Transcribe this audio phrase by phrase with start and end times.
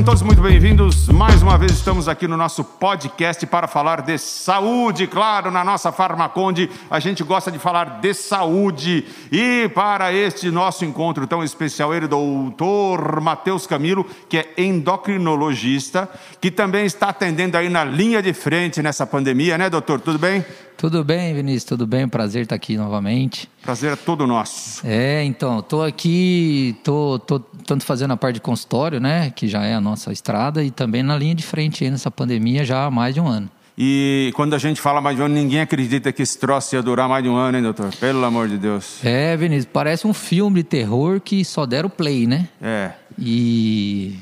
[0.00, 1.08] Sejam todos muito bem-vindos.
[1.08, 5.06] Mais uma vez estamos aqui no nosso podcast para falar de saúde.
[5.06, 9.04] Claro, na nossa Farmaconde a gente gosta de falar de saúde.
[9.30, 16.08] E para este nosso encontro tão especial, ele, doutor Matheus Camilo, que é endocrinologista,
[16.40, 20.00] que também está atendendo aí na linha de frente nessa pandemia, né, doutor?
[20.00, 20.42] Tudo bem?
[20.80, 22.08] Tudo bem, Vinícius, tudo bem?
[22.08, 23.46] Prazer estar aqui novamente.
[23.60, 24.80] Prazer é todo nosso.
[24.82, 29.62] É, então, estou aqui, tô, tô tanto fazendo a parte de consultório, né, que já
[29.62, 32.90] é a nossa estrada, e também na linha de frente aí nessa pandemia já há
[32.90, 33.50] mais de um ano.
[33.76, 36.82] E quando a gente fala mais de um ano, ninguém acredita que esse troço ia
[36.82, 37.94] durar mais de um ano, hein, doutor?
[37.96, 39.04] Pelo amor de Deus.
[39.04, 42.48] É, Vinícius, parece um filme de terror que só deram play, né?
[42.58, 42.92] É.
[43.18, 44.16] E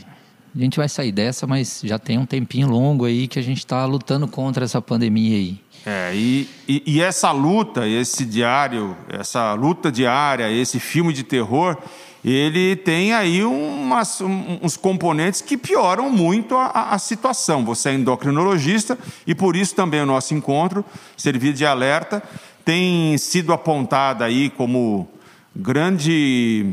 [0.56, 3.58] a gente vai sair dessa, mas já tem um tempinho longo aí que a gente
[3.58, 5.60] está lutando contra essa pandemia aí.
[5.90, 11.78] É, e, e, e, essa luta, esse diário, essa luta diária, esse filme de terror,
[12.22, 17.64] ele tem aí umas, uns componentes que pioram muito a, a, situação.
[17.64, 20.84] Você é endocrinologista e por isso também o nosso encontro,
[21.16, 22.22] servir de alerta,
[22.66, 25.08] tem sido apontada aí como
[25.56, 26.66] grande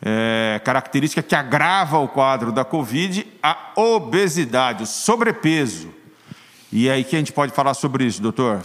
[0.00, 6.03] é, característica que agrava o quadro da Covid, a obesidade, o sobrepeso.
[6.76, 8.60] E aí que a gente pode falar sobre isso, doutor?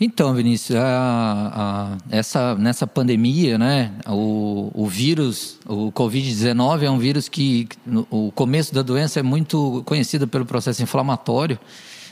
[0.00, 6.98] Então, Vinícius, a, a, essa, nessa pandemia, né, o, o vírus, o Covid-19 é um
[6.98, 11.56] vírus que no, o começo da doença é muito conhecido pelo processo inflamatório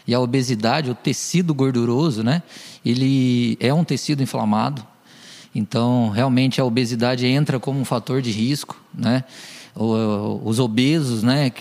[0.07, 2.41] e a obesidade, o tecido gorduroso, né,
[2.87, 4.87] ele é um tecido inflamado.
[5.53, 9.25] Então, realmente a obesidade entra como um fator de risco, né?
[9.77, 11.53] Os obesos, né,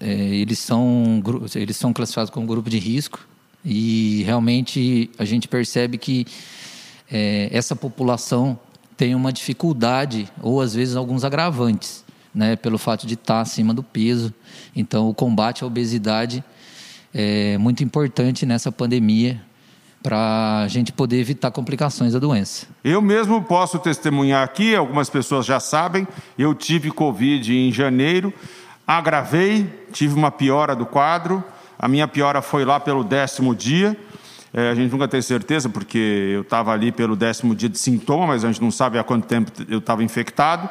[0.00, 1.22] é, eles, são,
[1.54, 3.26] eles são classificados como grupo de risco
[3.64, 6.26] e realmente a gente percebe que
[7.10, 8.58] é, essa população
[8.96, 13.82] tem uma dificuldade ou às vezes alguns agravantes, né, pelo fato de estar acima do
[13.82, 14.32] peso.
[14.74, 16.42] Então, o combate à obesidade
[17.14, 19.40] é muito importante nessa pandemia
[20.02, 22.66] para a gente poder evitar complicações da doença.
[22.84, 26.06] Eu mesmo posso testemunhar aqui, algumas pessoas já sabem,
[26.38, 28.32] eu tive Covid em janeiro
[28.88, 31.44] Agravei, tive uma piora do quadro.
[31.78, 33.94] A minha piora foi lá pelo décimo dia.
[34.50, 38.28] É, a gente nunca tem certeza, porque eu estava ali pelo décimo dia de sintoma,
[38.28, 40.70] mas a gente não sabe há quanto tempo eu estava infectado.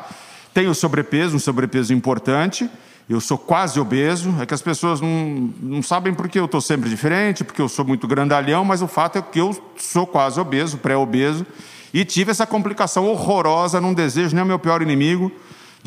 [0.51, 2.67] Tenho sobrepeso, um sobrepeso importante.
[3.07, 4.33] Eu sou quase obeso.
[4.41, 7.85] É que as pessoas não, não sabem porque eu estou sempre diferente, porque eu sou
[7.85, 11.45] muito grandalhão, mas o fato é que eu sou quase obeso, pré-obeso.
[11.93, 15.31] E tive essa complicação horrorosa, não desejo nem o meu pior inimigo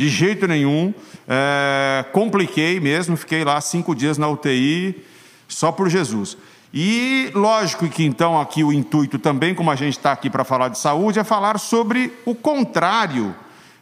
[0.00, 0.94] de jeito nenhum.
[1.28, 5.04] É, compliquei mesmo, fiquei lá cinco dias na UTI,
[5.46, 6.38] só por Jesus.
[6.72, 10.68] E lógico que então aqui o intuito também, como a gente está aqui para falar
[10.68, 13.34] de saúde, é falar sobre o contrário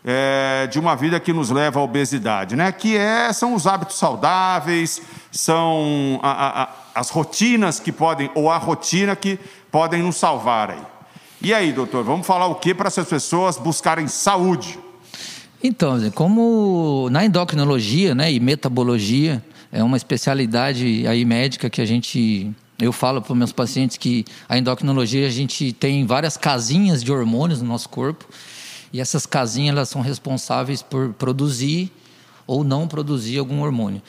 [0.04, 2.72] é, de uma vida que nos leva à obesidade, né?
[2.72, 5.00] Que é, são os hábitos saudáveis,
[5.30, 9.38] são a, a, as rotinas que podem, ou a rotina que
[9.70, 10.82] podem nos salvar aí.
[11.40, 14.80] E aí, doutor, vamos falar o que para essas pessoas buscarem saúde?
[15.62, 19.42] Então, como na endocrinologia né, e metabologia,
[19.72, 22.52] é uma especialidade aí médica que a gente.
[22.78, 27.60] Eu falo para meus pacientes que a endocrinologia a gente tem várias casinhas de hormônios
[27.60, 28.24] no nosso corpo
[28.92, 31.90] e essas casinhas elas são responsáveis por produzir
[32.46, 34.00] ou não produzir algum hormônio.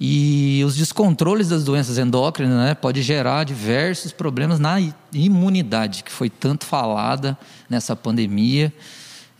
[0.00, 4.78] E os descontroles das doenças endócrinas né, pode gerar diversos problemas na
[5.12, 7.38] imunidade, que foi tanto falada
[7.70, 8.72] nessa pandemia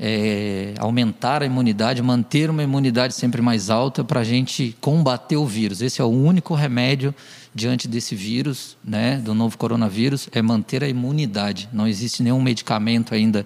[0.01, 5.45] é, aumentar a imunidade, manter uma imunidade sempre mais alta para a gente combater o
[5.45, 5.83] vírus.
[5.83, 7.15] Esse é o único remédio
[7.53, 11.69] diante desse vírus, né, do novo coronavírus, é manter a imunidade.
[11.73, 13.45] Não existe nenhum medicamento ainda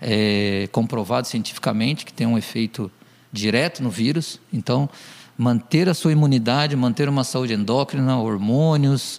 [0.00, 2.90] é, comprovado cientificamente que tenha um efeito
[3.32, 4.38] direto no vírus.
[4.52, 4.90] Então,
[5.38, 9.18] manter a sua imunidade, manter uma saúde endócrina, hormônios,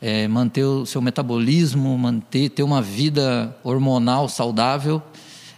[0.00, 5.02] é, manter o seu metabolismo, manter ter uma vida hormonal saudável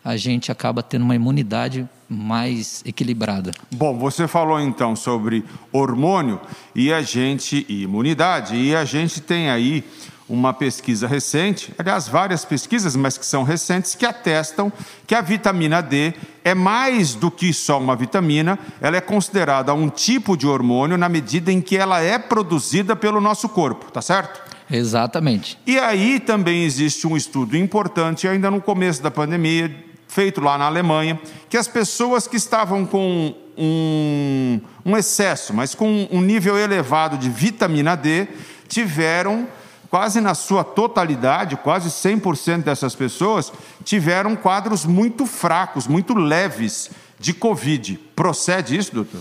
[0.07, 3.51] a gente acaba tendo uma imunidade mais equilibrada.
[3.73, 6.41] Bom, você falou então sobre hormônio
[6.73, 9.83] e a gente e imunidade e a gente tem aí
[10.29, 14.73] uma pesquisa recente, aliás, várias pesquisas, mas que são recentes, que atestam
[15.09, 16.15] que a vitamina D
[16.45, 21.09] é mais do que só uma vitamina, ela é considerada um tipo de hormônio na
[21.09, 24.41] medida em que ela é produzida pelo nosso corpo, tá certo?
[24.71, 25.59] Exatamente.
[25.67, 29.73] E aí também existe um estudo importante, ainda no começo da pandemia,
[30.09, 36.09] feito lá na Alemanha, que as pessoas que estavam com um, um excesso, mas com
[36.11, 38.29] um nível elevado de vitamina D,
[38.69, 39.47] tiveram
[39.91, 43.53] quase na sua totalidade, quase 100% dessas pessoas
[43.85, 47.99] tiveram quadros muito fracos, muito leves de Covid.
[48.15, 49.21] Procede isso, doutor?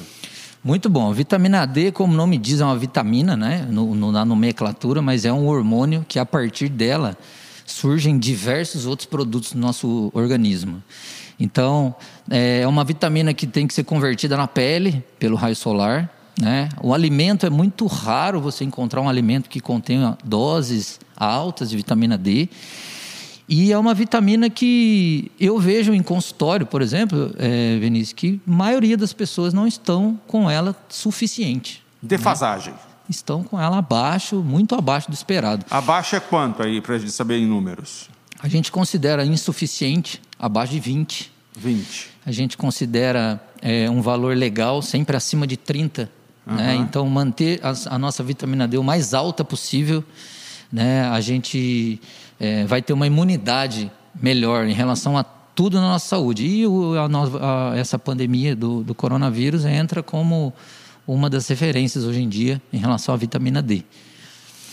[0.63, 1.13] Muito bom.
[1.13, 3.67] Vitamina D, como o nome diz, é uma vitamina, né?
[3.69, 7.15] No, no, na nomenclatura, mas é um hormônio que a partir dela
[7.65, 10.81] surgem diversos outros produtos no nosso organismo.
[11.39, 11.93] Então,
[12.29, 16.09] é uma vitamina que tem que ser convertida na pele pelo raio solar.
[16.39, 16.69] Né?
[16.81, 22.17] O alimento é muito raro você encontrar um alimento que contenha doses altas de vitamina
[22.17, 22.49] D.
[23.47, 28.51] E é uma vitamina que eu vejo em consultório, por exemplo, é, Vinícius, que a
[28.51, 31.83] maioria das pessoas não estão com ela suficiente.
[32.01, 32.73] Defasagem.
[32.73, 32.79] Né?
[33.09, 35.65] Estão com ela abaixo, muito abaixo do esperado.
[35.69, 38.09] Abaixo é quanto aí, para a gente saber em números?
[38.41, 41.31] A gente considera insuficiente abaixo de 20.
[41.57, 42.09] 20.
[42.25, 46.09] A gente considera é, um valor legal sempre acima de 30.
[46.45, 46.55] Uhum.
[46.55, 46.75] Né?
[46.75, 50.03] Então, manter a, a nossa vitamina D o mais alta possível,
[50.71, 51.07] né?
[51.07, 51.99] a gente
[52.39, 56.45] é, vai ter uma imunidade melhor em relação a tudo na nossa saúde.
[56.45, 60.53] E o, a, a, essa pandemia do, do coronavírus entra como
[61.07, 63.83] uma das referências hoje em dia em relação à vitamina D.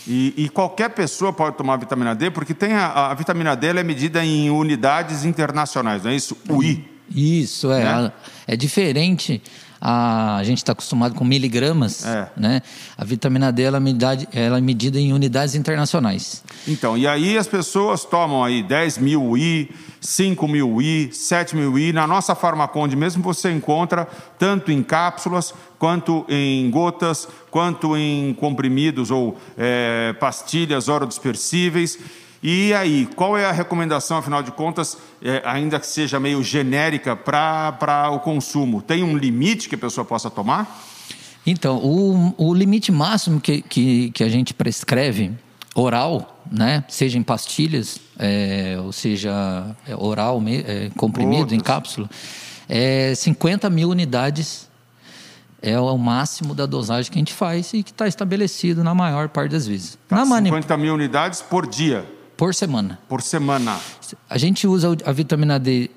[0.07, 3.83] E, e, qualquer pessoa pode tomar vitamina D, porque tem a, a vitamina D é
[3.83, 6.37] medida em unidades internacionais, não é isso?
[6.49, 6.85] UI.
[7.09, 7.83] Isso, é.
[7.83, 8.11] Né?
[8.45, 9.41] É diferente
[9.85, 12.29] a, a gente está acostumado com miligramas, é.
[12.37, 12.61] né?
[12.97, 16.41] A vitamina D ela é, medida, ela é medida em unidades internacionais.
[16.65, 19.69] Então, e aí as pessoas tomam aí 10 mil I,
[19.99, 21.91] 5 mil I, 7 mil I.
[21.91, 24.07] Na nossa Farmaconde mesmo você encontra
[24.39, 31.99] tanto em cápsulas, quanto em gotas, quanto em comprimidos ou é, pastilhas orodispersíveis.
[32.43, 37.15] E aí, qual é a recomendação, afinal de contas, é, ainda que seja meio genérica,
[37.15, 38.81] para o consumo?
[38.81, 40.83] Tem um limite que a pessoa possa tomar?
[41.47, 45.31] Então, o, o limite máximo que, que, que a gente prescreve
[45.73, 51.59] oral, né, seja em pastilhas, é, ou seja é, oral, é, comprimido, Outras.
[51.59, 52.09] em cápsula,
[52.67, 54.69] é 50 mil unidades
[55.61, 59.29] é o máximo da dosagem que a gente faz e que está estabelecido na maior
[59.29, 59.97] parte das vezes.
[60.09, 62.05] Tá, 50 mil unidades por dia?
[62.37, 62.99] Por semana.
[63.07, 63.79] Por semana.
[64.29, 65.89] A gente usa a vitamina D,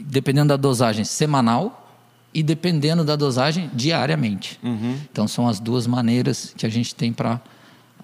[0.00, 1.96] dependendo da dosagem, semanal
[2.34, 4.58] e dependendo da dosagem, diariamente.
[4.62, 4.98] Uhum.
[5.10, 7.40] Então, são as duas maneiras que a gente tem para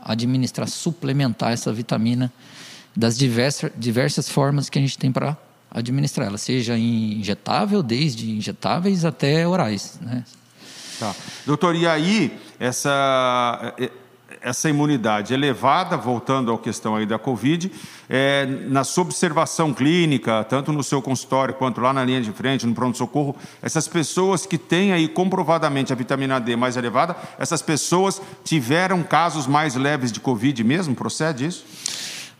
[0.02, 2.32] administrar, suplementar essa vitamina
[2.96, 5.36] das diversas, diversas formas que a gente tem para
[5.70, 9.98] administrar ela, seja injetável, desde injetáveis até orais.
[10.00, 10.24] Né?
[11.00, 11.14] Tá.
[11.44, 13.74] Doutor, e aí, essa
[14.40, 17.70] essa imunidade elevada, voltando à questão aí da Covid,
[18.08, 22.66] é, na sua observação clínica, tanto no seu consultório quanto lá na linha de frente,
[22.66, 28.20] no pronto-socorro, essas pessoas que têm aí comprovadamente a vitamina D mais elevada, essas pessoas
[28.44, 30.94] tiveram casos mais leves de Covid mesmo?
[30.94, 31.64] Procede isso?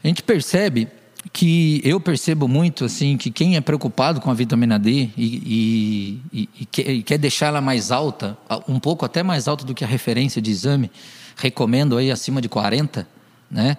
[0.03, 0.89] A gente percebe
[1.33, 6.49] que eu percebo muito assim que quem é preocupado com a vitamina D e, e,
[6.61, 8.37] e, e quer deixar ela mais alta,
[8.69, 10.91] um pouco até mais alta do que a referência de exame,
[11.37, 13.07] recomendo aí acima de 40,
[13.51, 13.77] né?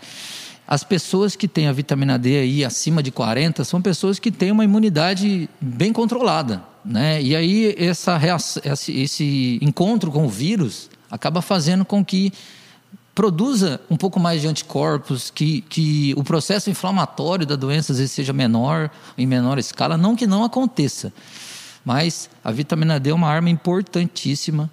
[0.68, 4.52] As pessoas que têm a vitamina D aí acima de 40 são pessoas que têm
[4.52, 7.22] uma imunidade bem controlada, né?
[7.22, 8.19] E aí essa
[8.88, 12.34] esse encontro com o vírus acaba fazendo com que
[13.13, 18.12] produza um pouco mais de anticorpos, que, que o processo inflamatório da doença às vezes
[18.12, 21.13] seja menor, em menor escala, não que não aconteça.
[21.86, 24.69] Mas a vitamina D é uma arma importantíssima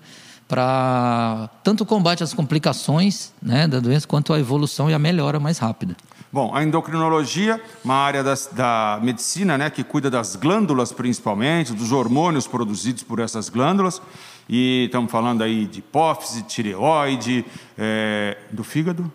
[0.53, 5.41] para tanto o combate às complicações né, da doença quanto a evolução e a melhora
[5.41, 5.97] mais rápida.
[6.31, 11.91] Bom, a endocrinologia, uma área das, da medicina né, que cuida das glândulas principalmente, dos
[11.91, 14.03] hormônios produzidos por essas glândulas.
[14.47, 17.47] E estamos falando aí de hipófise, tireoide,
[17.79, 19.11] é, do fígado.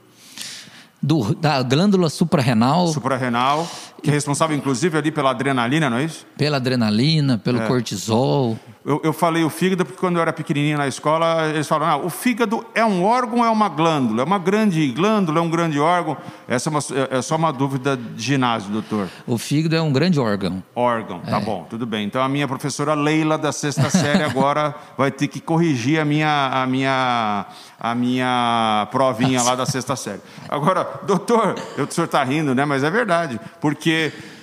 [0.99, 2.87] Do, da glândula suprarrenal.
[2.87, 3.69] Suprarrenal,
[4.01, 6.25] que é responsável inclusive ali pela adrenalina, não é isso?
[6.37, 7.67] Pela adrenalina, pelo é.
[7.67, 8.57] cortisol.
[8.87, 12.05] Eu, eu, falei o fígado porque quando eu era pequenininho na escola, eles falaram, ah,
[12.05, 14.21] o fígado é um órgão ou é uma glândula?
[14.21, 16.15] É uma grande glândula, é um grande órgão?
[16.47, 19.09] Essa é, uma, é, é só uma dúvida de ginásio, doutor.
[19.25, 20.63] O fígado é um grande órgão.
[20.73, 21.41] Órgão, tá é.
[21.41, 22.05] bom, tudo bem.
[22.05, 26.63] Então a minha professora Leila da sexta série agora vai ter que corrigir a minha,
[26.63, 27.45] a minha,
[27.77, 30.21] a minha provinha lá da sexta série.
[30.47, 32.63] Agora, doutor, eu, o senhor está rindo, né?
[32.63, 33.86] Mas é verdade, porque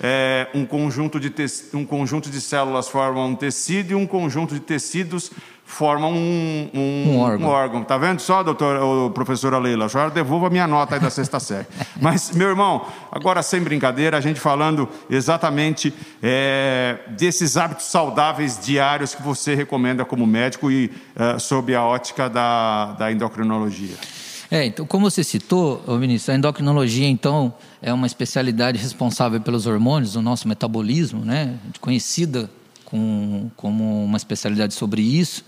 [0.01, 1.33] é, um, conjunto de
[1.73, 5.31] um conjunto de células forma um tecido e um conjunto de tecidos
[5.65, 7.47] forma um, um, um, órgão.
[7.47, 7.83] um órgão.
[7.83, 9.89] Tá vendo só, doutor, professora Leila?
[9.89, 11.65] Senhora devolva a minha nota aí da sexta série.
[11.99, 19.15] Mas, meu irmão, agora sem brincadeira, a gente falando exatamente é, desses hábitos saudáveis diários
[19.15, 23.95] que você recomenda como médico e é, sob a ótica da, da endocrinologia.
[24.55, 30.13] É, então, como você citou, ministro, a endocrinologia, então, é uma especialidade responsável pelos hormônios,
[30.13, 31.59] do nosso metabolismo, né?
[31.81, 32.49] Conhecida
[32.85, 35.43] com, como uma especialidade sobre isso.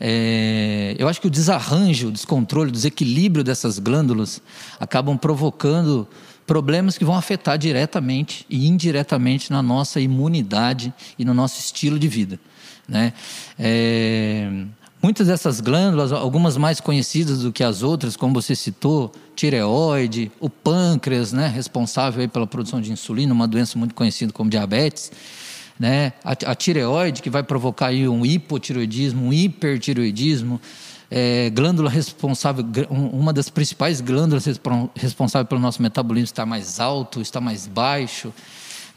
[0.00, 4.40] É, eu acho que o desarranjo, o descontrole, o desequilíbrio dessas glândulas
[4.80, 6.08] acabam provocando
[6.46, 12.08] problemas que vão afetar diretamente e indiretamente na nossa imunidade e no nosso estilo de
[12.08, 12.40] vida.
[12.88, 13.12] Né?
[13.58, 14.50] É,
[15.02, 20.50] muitas dessas glândulas, algumas mais conhecidas do que as outras, como você citou, tireoide, o
[20.50, 25.12] pâncreas, né, responsável pela produção de insulina, uma doença muito conhecida como diabetes,
[25.78, 26.12] né?
[26.24, 30.60] A, a tireoide, que vai provocar aí um hipotireoidismo, um hipertireoidismo,
[31.10, 34.44] é, glândula responsável, uma das principais glândulas
[34.94, 38.32] responsáveis pelo nosso metabolismo está mais alto, está mais baixo.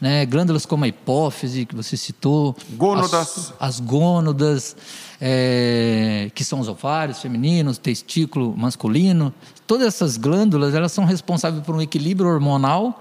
[0.02, 0.26] Né?
[0.26, 2.56] Glândulas como a hipófise, que você citou.
[2.72, 3.14] Gônadas.
[3.14, 4.76] As, as gônadas,
[5.20, 9.32] é, que são os ovários femininos, testículo masculino.
[9.64, 13.00] Todas essas glândulas, elas são responsáveis por um equilíbrio hormonal.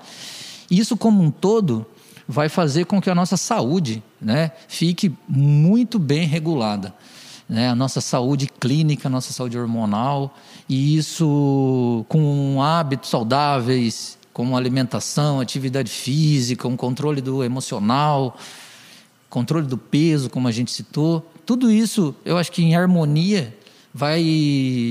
[0.69, 1.87] Isso como um todo
[2.27, 6.93] vai fazer com que a nossa saúde né, fique muito bem regulada.
[7.49, 10.37] Né, a nossa saúde clínica, a nossa saúde hormonal,
[10.69, 18.37] e isso com hábitos saudáveis, como alimentação, atividade física, um controle do emocional,
[19.29, 23.55] controle do peso, como a gente citou, tudo isso eu acho que em harmonia
[23.93, 24.23] vai.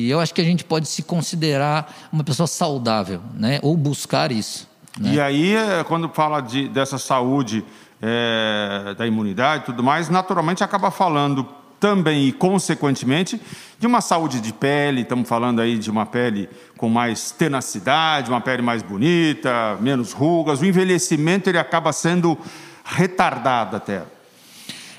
[0.09, 3.59] Eu acho que a gente pode se considerar uma pessoa saudável, né?
[3.63, 4.69] ou buscar isso.
[4.99, 5.15] Né?
[5.15, 7.65] E aí, é, quando fala de, dessa saúde,
[8.03, 11.47] é, da imunidade e tudo mais, naturalmente acaba falando
[11.81, 13.41] também e consequentemente
[13.79, 18.41] de uma saúde de pele, estamos falando aí de uma pele com mais tenacidade, uma
[18.41, 22.39] pele mais bonita, menos rugas, o envelhecimento ele acaba sendo
[22.85, 24.03] retardado até.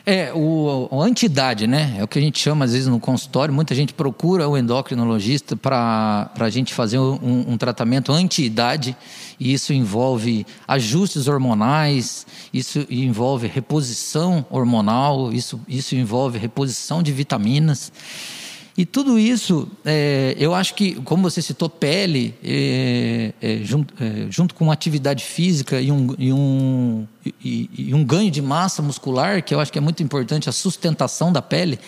[0.05, 1.95] É, o, o anti-idade, né?
[1.99, 3.53] É o que a gente chama às vezes no consultório.
[3.53, 8.97] Muita gente procura o endocrinologista para a gente fazer um, um tratamento anti-idade.
[9.41, 17.91] E isso envolve ajustes hormonais, isso envolve reposição hormonal, isso, isso envolve reposição de vitaminas.
[18.77, 24.27] E tudo isso, é, eu acho que, como você citou, pele, é, é, junto, é,
[24.29, 27.07] junto, com atividade física e um, e, um,
[27.43, 30.51] e, e um ganho de massa muscular, que eu acho que é muito importante, a
[30.51, 31.79] sustentação da pele.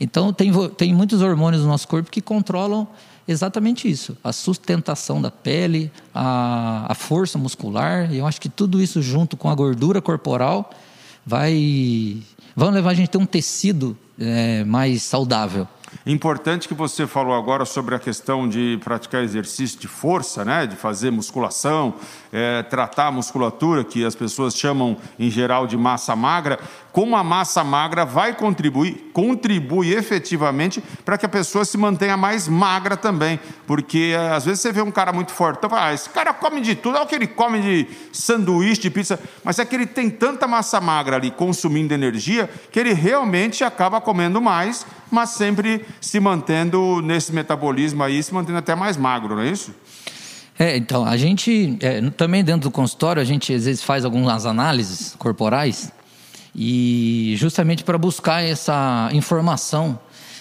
[0.00, 2.88] Então, tem, tem muitos hormônios no nosso corpo que controlam
[3.28, 8.12] exatamente isso: a sustentação da pele, a, a força muscular.
[8.12, 10.70] Eu acho que tudo isso, junto com a gordura corporal,
[11.24, 12.16] vai,
[12.56, 15.68] vão levar a gente a ter um tecido é, mais saudável.
[16.06, 20.66] Importante que você falou agora sobre a questão de praticar exercício de força, né?
[20.66, 21.94] de fazer musculação,
[22.32, 26.58] é, tratar a musculatura, que as pessoas chamam em geral de massa magra,
[26.98, 32.48] como a massa magra vai contribuir, contribui efetivamente para que a pessoa se mantenha mais
[32.48, 33.38] magra também.
[33.68, 36.60] Porque eh, às vezes você vê um cara muito forte, então, ah, esse cara come
[36.60, 39.86] de tudo, é o que ele come de sanduíche, de pizza, mas é que ele
[39.86, 45.86] tem tanta massa magra ali consumindo energia que ele realmente acaba comendo mais, mas sempre
[46.00, 49.72] se mantendo nesse metabolismo aí, se mantendo até mais magro, não é isso?
[50.58, 54.44] É, então, a gente, é, também dentro do consultório, a gente às vezes faz algumas
[54.44, 55.92] análises corporais
[56.60, 59.96] e justamente para buscar essa informação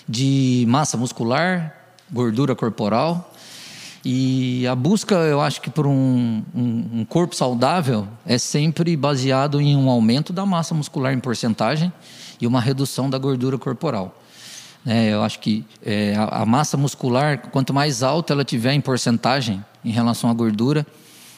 [0.10, 1.76] de massa muscular,
[2.12, 3.32] gordura corporal.
[4.04, 9.62] E a busca, eu acho que por um, um, um corpo saudável é sempre baseado
[9.62, 11.94] em um aumento da massa muscular em porcentagem
[12.42, 14.20] e uma redução da gordura corporal.
[14.88, 18.82] É, eu acho que é, a, a, massa muscular, quanto mais alta ela tiver em
[18.82, 20.84] porcentagem em relação à gordura,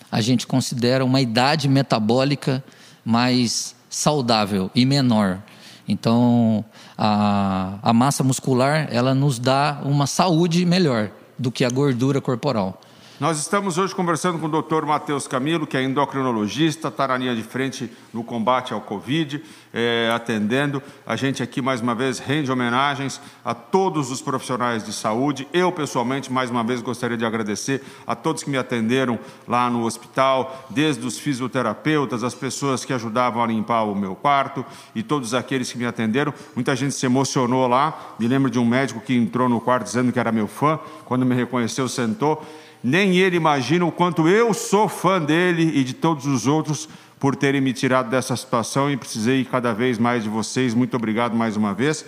[0.10, 2.64] a gente considera uma idade metabólica
[3.04, 5.42] mais saudável e menor.
[5.88, 6.64] Então,
[6.98, 12.80] a, a massa muscular ela nos dá uma saúde melhor do que a gordura corporal.
[13.20, 14.86] Nós estamos hoje conversando com o Dr.
[14.86, 20.10] Matheus Camilo, que é endocrinologista, está na linha de frente no combate ao Covid, é,
[20.16, 20.82] atendendo.
[21.06, 25.46] A gente aqui, mais uma vez, rende homenagens a todos os profissionais de saúde.
[25.52, 29.84] Eu, pessoalmente, mais uma vez, gostaria de agradecer a todos que me atenderam lá no
[29.84, 35.34] hospital, desde os fisioterapeutas, as pessoas que ajudavam a limpar o meu quarto e todos
[35.34, 36.34] aqueles que me atenderam.
[36.56, 38.16] Muita gente se emocionou lá.
[38.18, 40.80] Me lembro de um médico que entrou no quarto dizendo que era meu fã.
[41.04, 42.48] Quando me reconheceu, sentou
[42.84, 46.88] nem ele imagina o quanto eu sou fã dele e de todos os outros
[47.20, 50.74] por terem me tirado dessa situação e precisei cada vez mais de vocês.
[50.74, 52.06] Muito obrigado mais uma vez.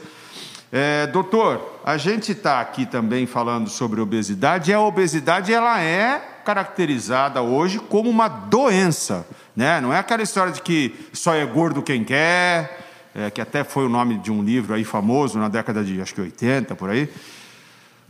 [0.71, 6.17] É, doutor, a gente está aqui também falando sobre obesidade e a obesidade ela é
[6.45, 9.81] caracterizada hoje como uma doença, né?
[9.81, 12.79] Não é aquela história de que só é gordo quem quer,
[13.13, 16.15] é, que até foi o nome de um livro aí famoso na década de acho
[16.15, 17.09] que 80 por aí.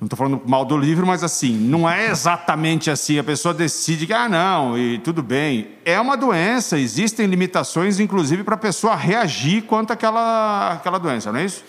[0.02, 3.20] Não estou falando mal do livro, mas assim, não é exatamente assim.
[3.20, 5.68] A pessoa decide que, ah, não, e tudo bem.
[5.86, 11.40] É uma doença, existem limitações, inclusive, para a pessoa reagir quanto àquela, àquela doença, não
[11.40, 11.64] é isso?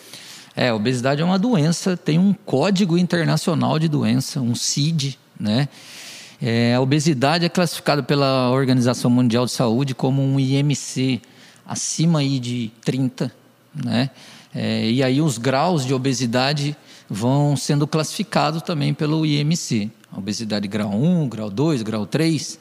[0.56, 5.68] É, a obesidade é uma doença, tem um código internacional de doença, um CID, né?
[6.40, 11.20] É, a obesidade é classificada pela Organização Mundial de Saúde como um IMC
[11.66, 13.30] acima aí de 30,
[13.74, 14.08] né?
[14.54, 16.74] É, e aí os graus de obesidade
[17.12, 19.90] vão sendo classificados também pelo IMC.
[20.16, 22.58] Obesidade grau 1, grau 2, grau 3.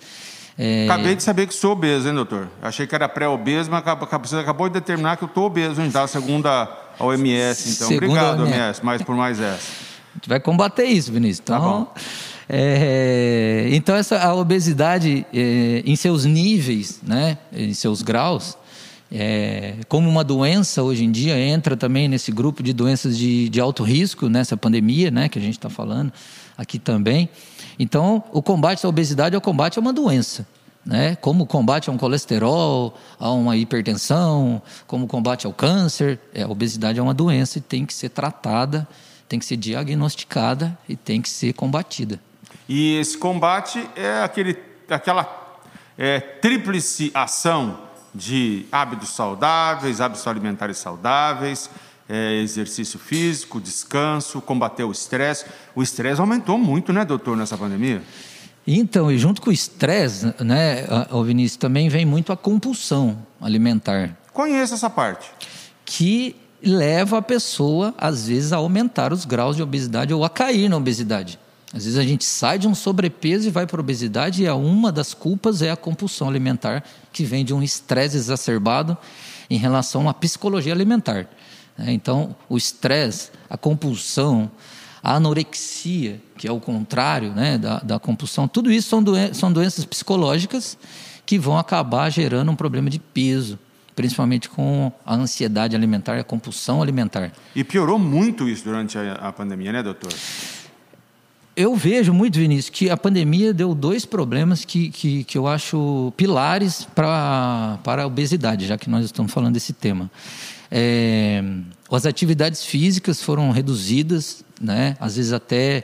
[0.58, 0.86] É...
[0.86, 2.50] Acabei de saber que sou obeso, hein, doutor?
[2.62, 3.84] Achei que era pré-obeso, mas
[4.22, 5.90] você acabou de determinar que eu estou obeso, hein?
[5.90, 7.88] Da segunda a OMS, então.
[7.88, 8.60] Segunda Obrigado, OMS.
[8.60, 9.72] OMS, mais por mais essa.
[10.12, 11.40] A gente vai combater isso, Vinícius.
[11.40, 12.02] Tá então, tá
[12.50, 18.58] é, então essa, a obesidade é, em seus níveis, né, em seus graus,
[19.12, 23.60] é, como uma doença hoje em dia entra também nesse grupo de doenças de, de
[23.60, 26.14] alto risco nessa pandemia, né, que a gente está falando
[26.58, 27.28] aqui também.
[27.78, 30.48] Então, o combate à obesidade é o combate a uma doença,
[30.86, 31.16] né?
[31.16, 37.00] Como combate a um colesterol, a uma hipertensão, como combate ao câncer, é, a obesidade
[37.00, 38.88] é uma doença e tem que ser tratada,
[39.28, 42.20] tem que ser diagnosticada e tem que ser combatida.
[42.70, 44.58] E esse combate é aquele,
[44.90, 45.60] aquela
[45.98, 51.70] é, tríplice ação de hábitos saudáveis, hábitos alimentares saudáveis,
[52.10, 55.46] é, exercício físico, descanso, combater o estresse.
[55.74, 58.02] O estresse aumentou muito, né, doutor, nessa pandemia?
[58.68, 64.16] Então, e junto com o estresse, né, o Vinícius, também vem muito a compulsão alimentar.
[64.34, 65.30] Conheço essa parte.
[65.86, 70.70] Que leva a pessoa, às vezes, a aumentar os graus de obesidade ou a cair
[70.70, 71.40] na obesidade.
[71.74, 74.92] Às vezes a gente sai de um sobrepeso e vai para a obesidade, e uma
[74.92, 78.98] das culpas é a compulsão alimentar, que vem de um estresse exacerbado
[79.50, 81.28] em relação à psicologia alimentar.
[81.80, 84.52] É, então, o estresse, a compulsão,
[85.02, 89.52] a anorexia, que é o contrário né, da, da compulsão, tudo isso são, doen são
[89.52, 90.78] doenças psicológicas
[91.26, 93.58] que vão acabar gerando um problema de peso,
[93.96, 97.32] principalmente com a ansiedade alimentar e a compulsão alimentar.
[97.56, 100.12] E piorou muito isso durante a, a pandemia, né, doutor?
[101.62, 106.12] Eu vejo muito, Vinícius, que a pandemia deu dois problemas que, que, que eu acho
[106.18, 110.10] pilares para, a obesidade, já que nós estamos falando desse tema.
[110.72, 111.44] É,
[111.92, 114.96] as atividades físicas foram reduzidas, né?
[115.00, 115.84] às vezes até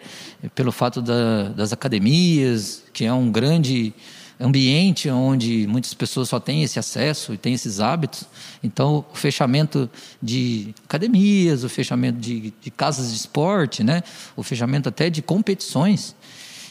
[0.56, 3.94] pelo fato da, das academias, que é um grande
[4.40, 8.26] ambiente onde muitas pessoas só têm esse acesso e têm esses hábitos.
[8.64, 9.90] Então, o fechamento
[10.22, 14.04] de academias, o fechamento de, de casas de esporte, né?
[14.36, 16.16] o fechamento até de competições,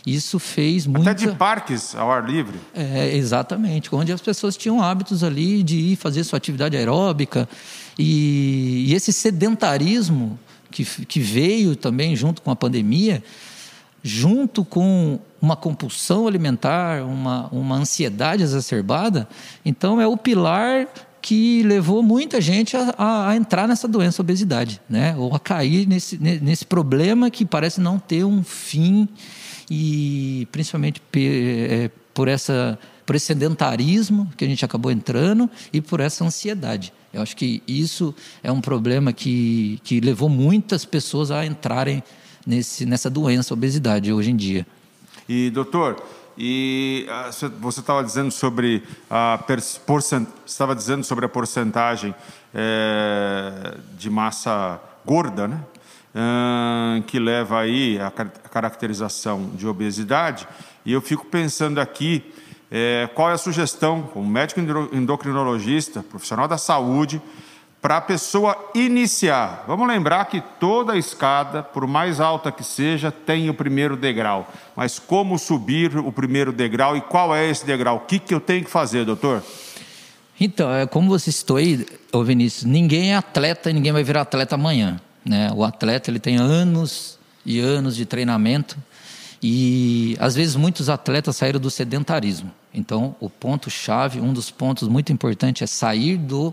[0.07, 1.09] isso fez muito.
[1.09, 2.57] Até de parques ao ar livre.
[2.73, 7.49] É, exatamente, onde as pessoas tinham hábitos ali de ir fazer sua atividade aeróbica.
[7.99, 10.39] E, e esse sedentarismo
[10.71, 13.23] que, que veio também junto com a pandemia
[14.07, 19.29] junto com uma compulsão alimentar, uma, uma ansiedade exacerbada,
[19.65, 20.89] então é o pilar
[21.23, 25.15] que levou muita gente a, a, a, entrar nessa doença, obesidade, né?
[25.17, 29.09] ou a cair nesse, nesse problema que parece não ter um fim,
[29.71, 36.01] e principalmente é, por, essa, por esse sedentarismo que a gente acabou entrando e por
[36.01, 36.93] essa ansiedade.
[37.13, 42.03] Eu acho que isso é um problema que, que levou muitas pessoas a entrarem
[42.45, 44.67] nesse, nessa doença, obesidade, hoje em dia.
[45.29, 46.03] E, doutor,
[46.39, 49.39] e ah, você estava dizendo sobre a
[50.45, 52.15] estava dizendo sobre a porcentagem
[52.55, 55.61] é, de massa gorda, né?
[57.07, 60.49] que leva aí a caracterização de obesidade.
[60.85, 62.33] E eu fico pensando aqui
[62.71, 64.61] é, qual é a sugestão, como médico
[64.93, 67.21] endocrinologista, profissional da saúde,
[67.87, 69.63] para a pessoa iniciar.
[69.65, 74.53] Vamos lembrar que toda escada, por mais alta que seja, tem o primeiro degrau.
[74.75, 77.99] Mas como subir o primeiro degrau e qual é esse degrau?
[77.99, 79.41] O que, que eu tenho que fazer, doutor?
[80.41, 84.23] Então, é como você citou aí, ô Vinícius, ninguém é atleta e ninguém vai virar
[84.23, 85.01] atleta amanhã.
[85.25, 85.53] Né?
[85.55, 88.77] O atleta ele tem anos e anos de treinamento
[89.41, 92.51] e às vezes muitos atletas saíram do sedentarismo.
[92.75, 96.53] Então, o ponto chave, um dos pontos muito importantes é sair do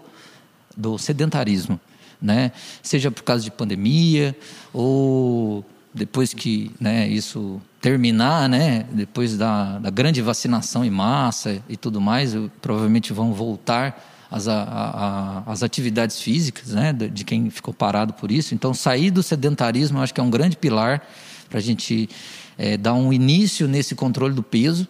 [0.75, 1.79] do sedentarismo,
[2.21, 2.51] né?
[2.81, 4.35] Seja por causa de pandemia
[4.73, 11.77] ou depois que né, isso terminar, né, depois da, da, grande vacinação em massa e
[11.77, 17.49] tudo mais, provavelmente vão voltar as, a, a, as atividades físicas né, de, de, quem
[17.51, 18.55] ficou parado por isso.
[18.55, 21.05] Então, sair do sedentarismo, eu acho que é um grande pilar
[21.47, 22.09] para a gente
[22.57, 24.87] é, dar um início nesse controle do peso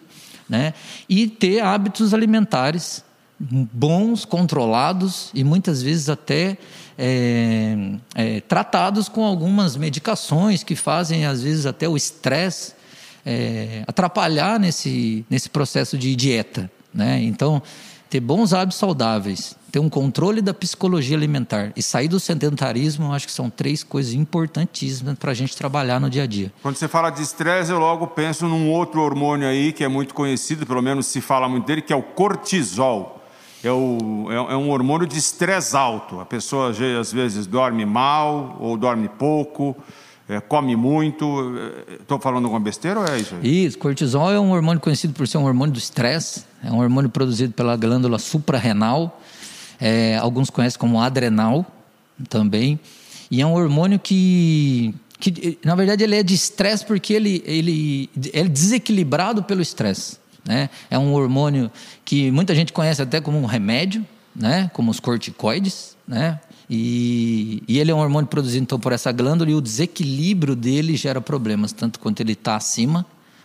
[0.48, 0.72] né,
[1.06, 3.03] e ter hábitos alimentares
[3.50, 6.56] bons, controlados e muitas vezes até
[6.96, 7.76] é,
[8.14, 12.74] é, tratados com algumas medicações que fazem, às vezes, até o estresse
[13.24, 16.70] é, atrapalhar nesse, nesse processo de dieta.
[16.92, 17.22] Né?
[17.22, 17.62] Então,
[18.08, 23.12] ter bons hábitos saudáveis, ter um controle da psicologia alimentar e sair do sedentarismo, eu
[23.12, 26.52] acho que são três coisas importantíssimas para a gente trabalhar no dia a dia.
[26.62, 30.14] Quando você fala de estresse, eu logo penso num outro hormônio aí que é muito
[30.14, 33.23] conhecido, pelo menos se fala muito dele, que é o cortisol.
[33.64, 36.20] É, o, é, é um hormônio de estresse alto.
[36.20, 39.76] A pessoa às vezes dorme mal ou dorme pouco.
[40.28, 41.54] É, come muito.
[42.00, 43.34] Estou falando alguma besteira ou é isso?
[43.42, 47.10] Isso, cortisol é um hormônio conhecido por ser um hormônio do estresse, é um hormônio
[47.10, 49.20] produzido pela glândula suprarrenal
[49.80, 51.66] é, alguns conhecem como adrenal
[52.28, 52.78] também.
[53.30, 58.10] E é um hormônio que, que na verdade, ele é de estresse porque ele, ele,
[58.16, 60.18] ele é desequilibrado pelo estresse.
[60.44, 60.68] Né?
[60.90, 61.70] É um hormônio
[62.04, 64.70] que muita gente conhece até como um remédio, né?
[64.72, 66.40] como os corticoides, né?
[66.68, 70.96] E, e, ele é um hormônio produzido então por essa glândula e o desequilíbrio dele
[70.96, 73.04] gera problemas, tanto quanto ele está acima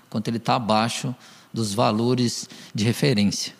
[0.09, 1.15] quanto ele está abaixo
[1.53, 3.53] dos valores de referência.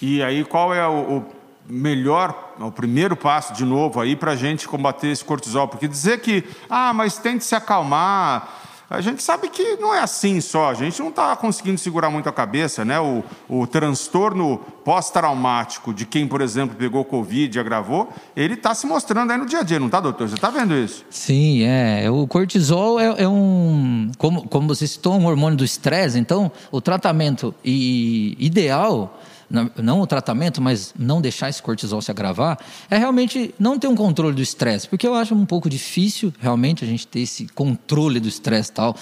[0.00, 1.26] E aí qual é o, o
[1.68, 5.68] melhor, o primeiro passo de novo aí para a gente combater esse cortisol?
[5.68, 10.40] Porque dizer que, ah, mas tente se acalmar, a gente sabe que não é assim
[10.40, 13.00] só, a gente não está conseguindo segurar muito a cabeça, né?
[13.00, 18.86] O, o transtorno pós-traumático de quem, por exemplo, pegou Covid e agravou, ele está se
[18.86, 20.28] mostrando aí no dia a dia, não está, doutor?
[20.28, 21.04] Você está vendo isso?
[21.10, 22.08] Sim, é.
[22.10, 24.10] O cortisol é, é, um.
[24.18, 29.18] Como, como você citou, um hormônio do estresse, então o tratamento ideal
[29.50, 32.58] não o tratamento, mas não deixar esse cortisol se agravar,
[32.90, 36.84] é realmente não ter um controle do estresse, porque eu acho um pouco difícil realmente
[36.84, 38.96] a gente ter esse controle do estresse tal.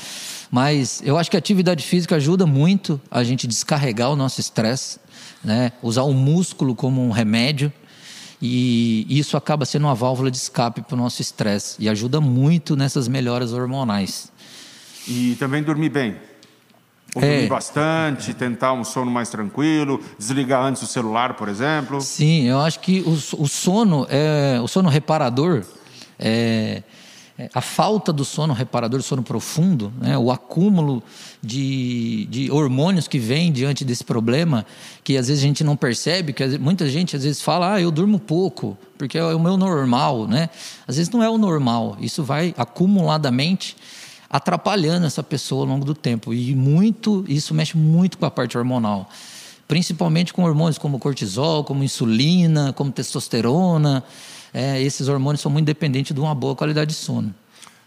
[0.50, 4.98] Mas eu acho que a atividade física ajuda muito a gente descarregar o nosso estresse,
[5.42, 5.72] né?
[5.82, 7.72] usar o músculo como um remédio.
[8.42, 12.76] E isso acaba sendo uma válvula de escape para o nosso estresse e ajuda muito
[12.76, 14.30] nessas melhoras hormonais.
[15.08, 16.16] E também dormir bem.
[17.14, 17.46] Dormir é.
[17.46, 22.00] bastante, tentar um sono mais tranquilo, desligar antes o celular, por exemplo.
[22.00, 25.64] Sim, eu acho que o, o sono, é, o sono reparador,
[26.18, 26.82] é,
[27.38, 31.02] é, a falta do sono reparador, sono profundo, né, o acúmulo
[31.42, 34.64] de, de hormônios que vem diante desse problema,
[35.02, 37.90] que às vezes a gente não percebe, que muita gente às vezes fala, ah, eu
[37.90, 40.48] durmo pouco, porque é o meu normal, né?
[40.86, 43.76] Às vezes não é o normal, isso vai acumuladamente
[44.34, 46.34] atrapalhando essa pessoa ao longo do tempo.
[46.34, 49.08] E muito, isso mexe muito com a parte hormonal.
[49.68, 54.02] Principalmente com hormônios como cortisol, como insulina, como testosterona.
[54.52, 57.32] É, esses hormônios são muito dependentes de uma boa qualidade de sono.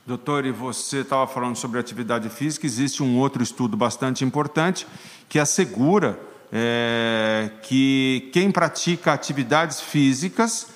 [0.06, 4.88] Doutor, e você estava falando sobre atividade física, existe um outro estudo bastante importante
[5.28, 6.18] que assegura
[6.50, 10.68] é, que quem pratica atividades físicas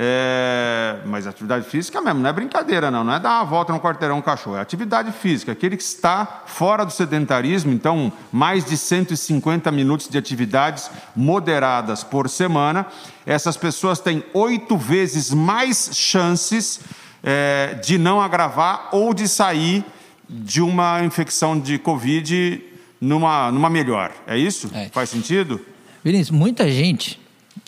[0.00, 3.02] é, mas atividade física mesmo, não é brincadeira, não.
[3.02, 4.54] Não é dar uma volta no quarteirão cachorro.
[4.54, 5.50] É atividade física.
[5.50, 12.28] Aquele que está fora do sedentarismo, então, mais de 150 minutos de atividades moderadas por
[12.28, 12.86] semana.
[13.26, 16.78] Essas pessoas têm oito vezes mais chances
[17.20, 19.84] é, de não agravar ou de sair
[20.30, 22.62] de uma infecção de Covid
[23.00, 24.12] numa, numa melhor.
[24.28, 24.70] É isso?
[24.72, 24.90] É.
[24.90, 25.60] Faz sentido?
[26.04, 27.18] Vinícius, muita gente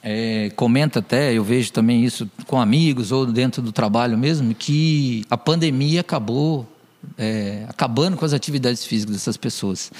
[0.03, 5.25] é, comenta até, eu vejo também isso com amigos ou dentro do trabalho mesmo, que
[5.31, 6.67] a pandemia acabou
[7.19, 9.91] é, acabando com as atividades físicas dessas pessoas.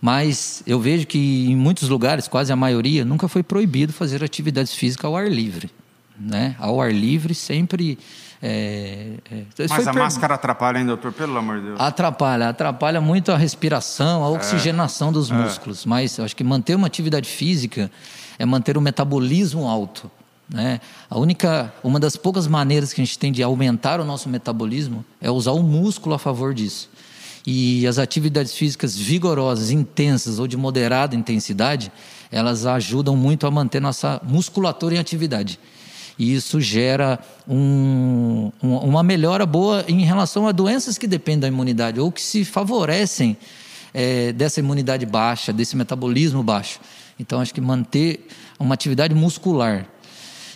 [0.00, 4.74] Mas eu vejo que em muitos lugares, quase a maioria, nunca foi proibido fazer atividades
[4.74, 5.70] físicas ao ar livre.
[6.18, 6.54] Né?
[6.58, 7.98] Ao ar livre sempre.
[8.42, 10.02] É, é, Mas a per...
[10.02, 11.12] máscara atrapalha, hein, doutor?
[11.12, 11.80] Pelo amor de Deus.
[11.80, 14.30] Atrapalha, atrapalha muito a respiração, a é.
[14.30, 15.34] oxigenação dos é.
[15.34, 15.86] músculos.
[15.86, 17.90] Mas eu acho que manter uma atividade física
[18.38, 20.10] é manter o metabolismo alto.
[20.48, 20.80] Né?
[21.08, 25.04] A única, uma das poucas maneiras que a gente tem de aumentar o nosso metabolismo
[25.20, 26.90] é usar o músculo a favor disso.
[27.46, 31.92] E as atividades físicas vigorosas, intensas ou de moderada intensidade,
[32.30, 35.58] elas ajudam muito a manter nossa musculatura em atividade.
[36.18, 42.00] E isso gera um, uma melhora boa em relação a doenças que dependem da imunidade
[42.00, 43.36] ou que se favorecem
[43.92, 46.80] é, dessa imunidade baixa, desse metabolismo baixo.
[47.18, 48.26] Então, acho que manter
[48.58, 49.86] uma atividade muscular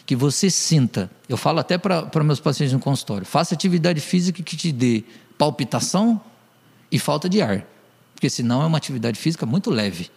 [0.05, 1.11] que você sinta.
[1.29, 5.05] Eu falo até para meus pacientes no consultório: faça atividade física que te dê
[5.37, 6.21] palpitação
[6.91, 7.67] e falta de ar,
[8.15, 10.11] porque senão é uma atividade física muito leve.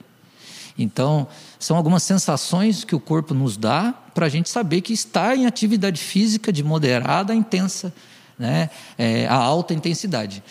[0.78, 1.28] Então,
[1.60, 5.46] são algumas sensações que o corpo nos dá para a gente saber que está em
[5.46, 7.94] atividade física de moderada a intensa,
[8.40, 8.70] né?
[8.98, 10.42] É, a alta intensidade.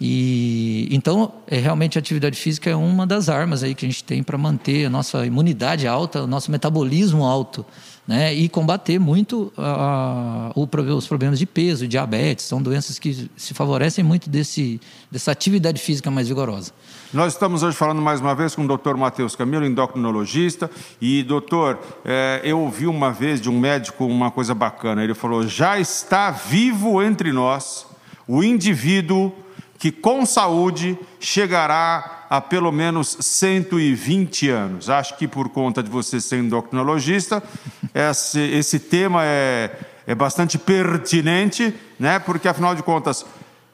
[0.00, 4.04] E então, é, realmente a atividade física é uma das armas aí que a gente
[4.04, 7.64] tem para manter a nossa imunidade alta, o nosso metabolismo alto,
[8.06, 14.04] né, e combater muito a, os problemas de peso, diabetes, são doenças que se favorecem
[14.04, 14.80] muito desse,
[15.10, 16.72] dessa atividade física mais vigorosa.
[17.12, 18.96] Nós estamos hoje falando mais uma vez com o Dr.
[18.96, 24.54] Matheus Camilo, endocrinologista, e doutor, é, eu ouvi uma vez de um médico uma coisa
[24.54, 27.86] bacana, ele falou, já está vivo entre nós
[28.28, 29.32] o indivíduo
[29.78, 34.90] que com saúde chegará a pelo menos 120 anos.
[34.90, 37.42] Acho que por conta de você ser endocrinologista,
[37.94, 39.70] esse, esse tema é,
[40.06, 42.18] é bastante pertinente, né?
[42.18, 43.24] porque afinal de contas,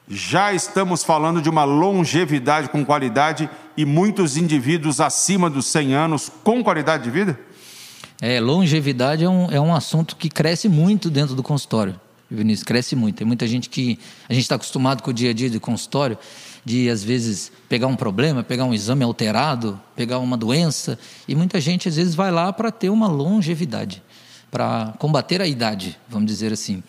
[0.07, 6.31] já estamos falando de uma longevidade com qualidade e muitos indivíduos acima dos 100 anos
[6.43, 7.39] com qualidade de vida?
[8.21, 11.99] É, longevidade é um, é um assunto que cresce muito dentro do consultório.
[12.35, 13.17] Vinícius, cresce muito.
[13.17, 16.17] Tem muita gente que a gente está acostumado com o dia a dia de consultório,
[16.65, 21.59] de às vezes pegar um problema, pegar um exame alterado, pegar uma doença, e muita
[21.61, 24.01] gente às vezes vai lá para ter uma longevidade,
[24.49, 26.81] para combater a idade, vamos dizer assim.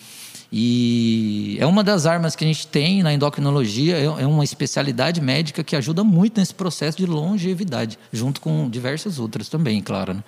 [0.57, 5.21] E é uma das armas que a gente tem na endocrinologia, é, é uma especialidade
[5.21, 10.15] médica que ajuda muito nesse processo de longevidade, junto com diversas outras também, claro.
[10.15, 10.23] Né?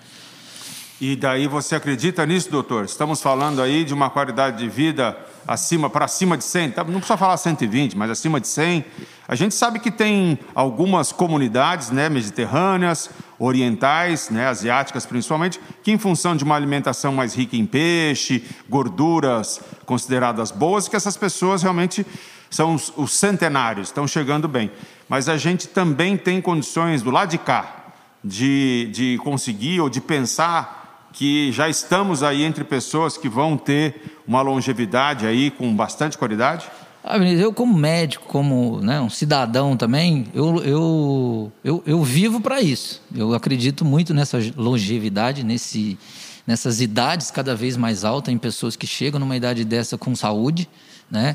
[0.99, 2.87] E daí você acredita nisso, doutor?
[2.87, 5.15] Estamos falando aí de uma qualidade de vida
[5.47, 6.85] acima, para acima de 100, tá?
[6.85, 8.83] não precisa falar 120, mas acima de 100.
[9.29, 15.99] A gente sabe que tem algumas comunidades né, mediterrâneas, orientais, né, asiáticas principalmente, que em
[15.99, 22.07] função de uma alimentação mais rica em peixe, gorduras consideradas boas, que essas pessoas realmente
[22.49, 24.71] são os, os centenários, estão chegando bem.
[25.11, 27.83] Mas a gente também tem condições do lado de cá
[28.27, 30.76] de, de conseguir ou de pensar
[31.17, 36.67] que já estamos aí entre pessoas que vão ter uma longevidade aí com bastante qualidade?
[37.03, 42.61] Ah, eu como médico, como né, um cidadão também, eu, eu, eu, eu vivo para
[42.61, 43.01] isso.
[43.15, 45.99] Eu acredito muito nessa longevidade, nesse,
[46.47, 50.69] nessas idades cada vez mais altas, em pessoas que chegam numa idade dessa com saúde.
[51.11, 51.35] Né?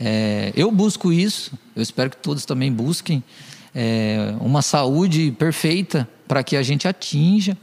[0.00, 3.22] É, eu busco isso, eu espero que todos também busquem
[3.74, 7.58] é, uma saúde perfeita para que a gente atinja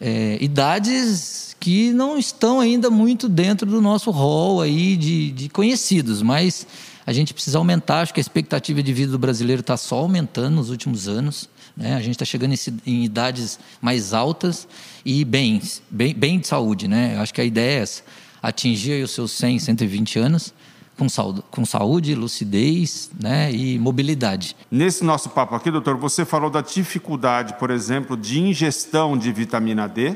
[0.00, 6.22] é, idades que não estão ainda muito dentro do nosso rol aí de, de conhecidos,
[6.22, 6.66] mas
[7.06, 8.00] a gente precisa aumentar.
[8.00, 11.50] Acho que a expectativa de vida do brasileiro está só aumentando nos últimos anos.
[11.76, 11.94] Né?
[11.94, 12.54] A gente está chegando
[12.86, 14.66] em, idades mais altas
[15.04, 15.60] e bem,
[15.90, 16.88] bem, bem de saúde.
[16.88, 17.18] Né?
[17.18, 18.02] Acho que a ideia é essa,
[18.42, 20.54] atingir os seus 100, 120 anos
[21.00, 24.54] com saúde, com saúde, lucidez né, e mobilidade.
[24.70, 29.88] Nesse nosso papo aqui, doutor, você falou da dificuldade, por exemplo, de ingestão de vitamina
[29.88, 30.14] D,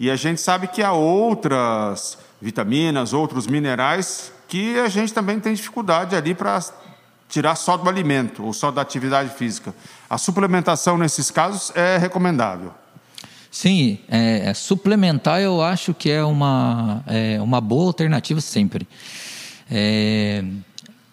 [0.00, 5.52] e a gente sabe que há outras vitaminas, outros minerais que a gente também tem
[5.52, 6.58] dificuldade ali para
[7.28, 9.74] tirar só do alimento ou só da atividade física.
[10.08, 12.72] A suplementação nesses casos é recomendável.
[13.50, 18.88] Sim, é, é suplementar eu acho que é uma, é uma boa alternativa sempre.
[19.70, 20.44] É,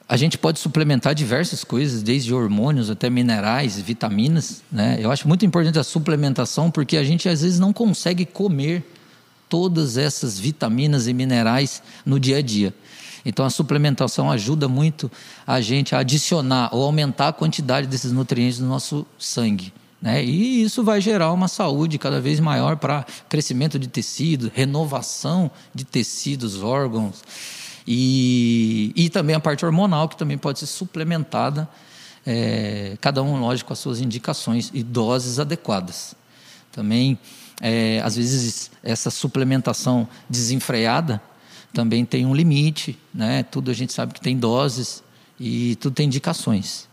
[0.07, 4.63] a gente pode suplementar diversas coisas, desde hormônios até minerais, vitaminas.
[4.71, 4.97] Né?
[4.99, 8.83] Eu acho muito importante a suplementação, porque a gente às vezes não consegue comer
[9.49, 12.73] todas essas vitaminas e minerais no dia a dia.
[13.25, 15.11] Então a suplementação ajuda muito
[15.45, 19.73] a gente a adicionar ou aumentar a quantidade desses nutrientes no nosso sangue.
[19.99, 20.23] Né?
[20.23, 25.83] E isso vai gerar uma saúde cada vez maior para crescimento de tecido, renovação de
[25.83, 27.23] tecidos, órgãos.
[27.87, 31.69] E, e também a parte hormonal, que também pode ser suplementada,
[32.25, 36.15] é, cada um, lógico, com as suas indicações e doses adequadas.
[36.71, 37.17] Também,
[37.61, 41.21] é, às vezes, essa suplementação desenfreada
[41.73, 43.43] também tem um limite, né?
[43.43, 45.03] Tudo a gente sabe que tem doses
[45.39, 46.87] e tudo tem indicações.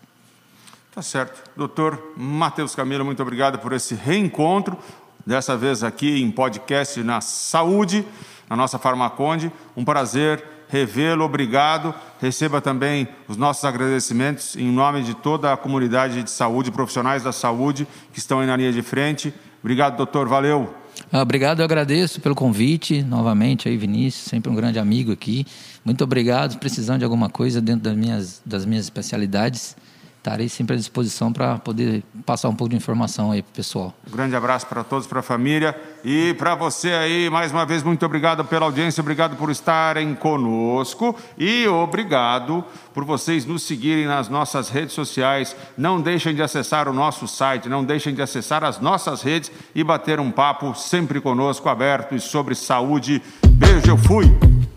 [0.94, 1.50] Tá certo.
[1.56, 4.76] Doutor Matheus Camilo, muito obrigado por esse reencontro,
[5.24, 8.04] dessa vez aqui em podcast na Saúde,
[8.50, 9.50] na nossa Farmaconde.
[9.74, 11.94] Um prazer revê-lo, obrigado.
[12.18, 17.30] Receba também os nossos agradecimentos em nome de toda a comunidade de saúde, profissionais da
[17.30, 19.34] saúde que estão aí na linha de frente.
[19.60, 20.74] Obrigado, doutor, valeu.
[21.12, 25.46] Ah, obrigado, eu agradeço pelo convite novamente aí, Vinícius, sempre um grande amigo aqui.
[25.84, 26.58] Muito obrigado.
[26.58, 29.76] Precisando de alguma coisa dentro das minhas, das minhas especialidades,
[30.22, 33.92] estarei sempre à disposição para poder passar um pouco de informação aí para o pessoal.
[34.06, 37.82] Um grande abraço para todos, para a família e para você aí, mais uma vez,
[37.82, 44.28] muito obrigado pela audiência, obrigado por estarem conosco e obrigado por vocês nos seguirem nas
[44.28, 45.56] nossas redes sociais.
[45.76, 49.82] Não deixem de acessar o nosso site, não deixem de acessar as nossas redes e
[49.82, 53.20] bater um papo sempre conosco, aberto e sobre saúde.
[53.44, 54.71] Beijo, eu fui!